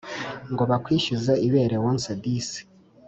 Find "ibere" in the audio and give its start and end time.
1.47-1.75